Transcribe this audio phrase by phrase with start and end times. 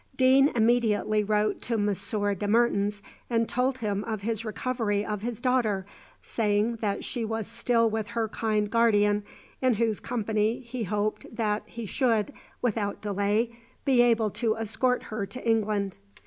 [0.15, 5.39] Deane immediately wrote to Monsieur de Mertens, and told him of his recovery of his
[5.39, 5.85] daughter,
[6.23, 9.23] saying that she was still with her kind guardian,
[9.61, 12.33] in whose company he hoped that he should,
[12.63, 15.99] without delay, be able to escort her to England.